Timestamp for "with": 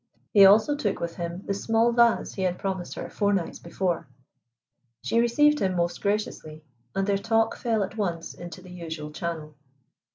0.99-1.17